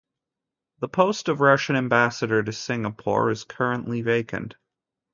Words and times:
The 0.79 0.89
post 0.89 1.29
of 1.29 1.41
Russian 1.41 1.75
Ambassador 1.75 2.41
to 2.41 2.51
Singapore 2.51 3.29
is 3.29 3.43
currently 3.43 4.01
vacant. 4.01 4.55